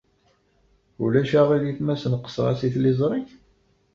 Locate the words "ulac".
1.03-1.31